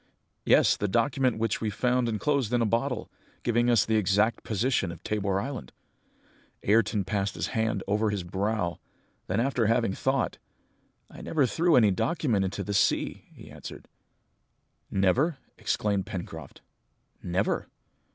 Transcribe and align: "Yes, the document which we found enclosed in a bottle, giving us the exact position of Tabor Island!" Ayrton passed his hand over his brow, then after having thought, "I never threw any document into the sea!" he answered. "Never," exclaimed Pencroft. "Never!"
"Yes, 0.45 0.77
the 0.77 0.87
document 0.87 1.37
which 1.37 1.61
we 1.61 1.69
found 1.69 2.09
enclosed 2.09 2.51
in 2.53 2.59
a 2.63 2.65
bottle, 2.65 3.11
giving 3.43 3.69
us 3.69 3.85
the 3.85 3.97
exact 3.97 4.43
position 4.43 4.91
of 4.91 5.03
Tabor 5.03 5.39
Island!" 5.39 5.73
Ayrton 6.63 7.03
passed 7.05 7.35
his 7.35 7.49
hand 7.49 7.83
over 7.85 8.09
his 8.09 8.23
brow, 8.23 8.79
then 9.27 9.39
after 9.39 9.67
having 9.67 9.93
thought, 9.93 10.39
"I 11.11 11.21
never 11.21 11.45
threw 11.45 11.75
any 11.75 11.91
document 11.91 12.43
into 12.43 12.63
the 12.63 12.73
sea!" 12.73 13.25
he 13.35 13.51
answered. 13.51 13.87
"Never," 14.89 15.37
exclaimed 15.59 16.07
Pencroft. 16.07 16.61
"Never!" 17.21 17.67